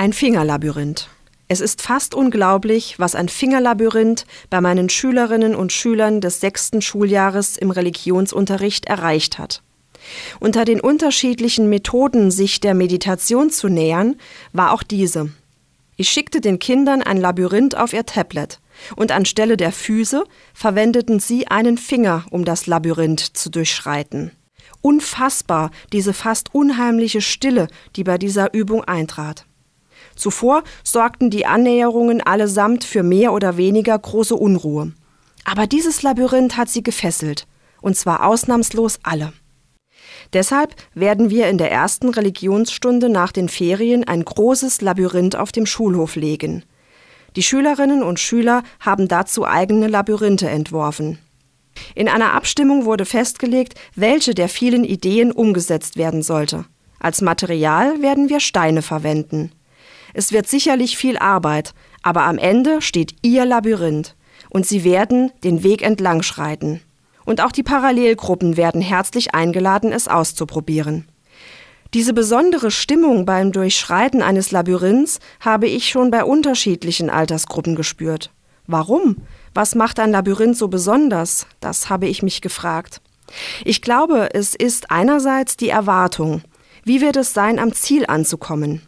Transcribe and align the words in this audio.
Ein 0.00 0.14
Fingerlabyrinth. 0.14 1.10
Es 1.46 1.60
ist 1.60 1.82
fast 1.82 2.14
unglaublich, 2.14 2.98
was 2.98 3.14
ein 3.14 3.28
Fingerlabyrinth 3.28 4.24
bei 4.48 4.62
meinen 4.62 4.88
Schülerinnen 4.88 5.54
und 5.54 5.74
Schülern 5.74 6.22
des 6.22 6.40
sechsten 6.40 6.80
Schuljahres 6.80 7.58
im 7.58 7.70
Religionsunterricht 7.70 8.86
erreicht 8.86 9.38
hat. 9.38 9.62
Unter 10.40 10.64
den 10.64 10.80
unterschiedlichen 10.80 11.68
Methoden, 11.68 12.30
sich 12.30 12.60
der 12.60 12.72
Meditation 12.72 13.50
zu 13.50 13.68
nähern, 13.68 14.16
war 14.54 14.72
auch 14.72 14.82
diese. 14.82 15.32
Ich 15.96 16.08
schickte 16.08 16.40
den 16.40 16.58
Kindern 16.58 17.02
ein 17.02 17.18
Labyrinth 17.18 17.76
auf 17.76 17.92
ihr 17.92 18.06
Tablet, 18.06 18.58
und 18.96 19.12
anstelle 19.12 19.58
der 19.58 19.70
Füße 19.70 20.24
verwendeten 20.54 21.20
sie 21.20 21.48
einen 21.48 21.76
Finger, 21.76 22.24
um 22.30 22.46
das 22.46 22.66
Labyrinth 22.66 23.20
zu 23.20 23.50
durchschreiten. 23.50 24.30
Unfassbar, 24.80 25.70
diese 25.92 26.14
fast 26.14 26.54
unheimliche 26.54 27.20
Stille, 27.20 27.68
die 27.96 28.04
bei 28.04 28.16
dieser 28.16 28.54
Übung 28.54 28.82
eintrat. 28.84 29.44
Zuvor 30.20 30.64
sorgten 30.84 31.30
die 31.30 31.46
Annäherungen 31.46 32.20
allesamt 32.20 32.84
für 32.84 33.02
mehr 33.02 33.32
oder 33.32 33.56
weniger 33.56 33.98
große 33.98 34.36
Unruhe. 34.36 34.92
Aber 35.44 35.66
dieses 35.66 36.02
Labyrinth 36.02 36.58
hat 36.58 36.68
sie 36.68 36.82
gefesselt, 36.82 37.46
und 37.80 37.96
zwar 37.96 38.26
ausnahmslos 38.26 39.00
alle. 39.02 39.32
Deshalb 40.34 40.74
werden 40.94 41.30
wir 41.30 41.48
in 41.48 41.56
der 41.56 41.72
ersten 41.72 42.10
Religionsstunde 42.10 43.08
nach 43.08 43.32
den 43.32 43.48
Ferien 43.48 44.04
ein 44.06 44.22
großes 44.22 44.82
Labyrinth 44.82 45.36
auf 45.36 45.52
dem 45.52 45.64
Schulhof 45.64 46.16
legen. 46.16 46.64
Die 47.36 47.42
Schülerinnen 47.42 48.02
und 48.02 48.20
Schüler 48.20 48.62
haben 48.78 49.08
dazu 49.08 49.46
eigene 49.46 49.86
Labyrinthe 49.86 50.50
entworfen. 50.50 51.18
In 51.94 52.08
einer 52.08 52.34
Abstimmung 52.34 52.84
wurde 52.84 53.06
festgelegt, 53.06 53.74
welche 53.94 54.34
der 54.34 54.50
vielen 54.50 54.84
Ideen 54.84 55.32
umgesetzt 55.32 55.96
werden 55.96 56.22
sollte. 56.22 56.66
Als 56.98 57.22
Material 57.22 58.02
werden 58.02 58.28
wir 58.28 58.40
Steine 58.40 58.82
verwenden. 58.82 59.52
Es 60.14 60.32
wird 60.32 60.48
sicherlich 60.48 60.96
viel 60.96 61.18
Arbeit, 61.18 61.72
aber 62.02 62.22
am 62.22 62.38
Ende 62.38 62.82
steht 62.82 63.14
Ihr 63.22 63.44
Labyrinth 63.44 64.16
und 64.48 64.66
Sie 64.66 64.84
werden 64.84 65.32
den 65.44 65.62
Weg 65.62 65.82
entlang 65.82 66.22
schreiten. 66.22 66.80
Und 67.24 67.40
auch 67.40 67.52
die 67.52 67.62
Parallelgruppen 67.62 68.56
werden 68.56 68.80
herzlich 68.80 69.34
eingeladen, 69.34 69.92
es 69.92 70.08
auszuprobieren. 70.08 71.06
Diese 71.92 72.12
besondere 72.12 72.70
Stimmung 72.70 73.26
beim 73.26 73.50
Durchschreiten 73.50 74.22
eines 74.22 74.52
Labyrinths 74.52 75.18
habe 75.40 75.66
ich 75.66 75.88
schon 75.88 76.10
bei 76.10 76.24
unterschiedlichen 76.24 77.10
Altersgruppen 77.10 77.74
gespürt. 77.74 78.30
Warum? 78.66 79.16
Was 79.54 79.74
macht 79.74 79.98
ein 79.98 80.12
Labyrinth 80.12 80.56
so 80.56 80.68
besonders? 80.68 81.46
Das 81.58 81.90
habe 81.90 82.06
ich 82.06 82.22
mich 82.22 82.40
gefragt. 82.40 83.00
Ich 83.64 83.82
glaube, 83.82 84.28
es 84.34 84.54
ist 84.54 84.92
einerseits 84.92 85.56
die 85.56 85.68
Erwartung. 85.68 86.42
Wie 86.84 87.00
wird 87.00 87.16
es 87.16 87.34
sein, 87.34 87.58
am 87.58 87.72
Ziel 87.72 88.06
anzukommen? 88.06 88.82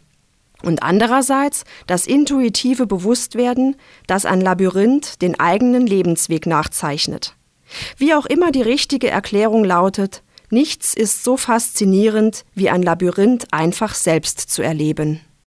Und 0.63 0.81
andererseits 0.81 1.65
das 1.87 2.07
intuitive 2.07 2.87
Bewusstwerden, 2.87 3.75
dass 4.07 4.25
ein 4.25 4.41
Labyrinth 4.41 5.21
den 5.21 5.39
eigenen 5.39 5.85
Lebensweg 5.85 6.45
nachzeichnet. 6.45 7.35
Wie 7.97 8.13
auch 8.13 8.25
immer 8.25 8.51
die 8.51 8.61
richtige 8.61 9.09
Erklärung 9.09 9.65
lautet, 9.65 10.23
nichts 10.49 10.93
ist 10.93 11.23
so 11.23 11.37
faszinierend 11.37 12.45
wie 12.55 12.69
ein 12.69 12.81
Labyrinth 12.81 13.47
einfach 13.51 13.93
selbst 13.93 14.39
zu 14.39 14.61
erleben. 14.61 15.19